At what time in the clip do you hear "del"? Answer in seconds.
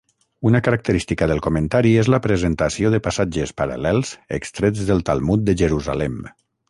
1.31-1.41, 4.89-5.05